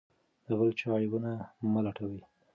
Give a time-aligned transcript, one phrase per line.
[0.45, 1.31] د بل چا عیبونه
[1.71, 2.21] مه لټوه.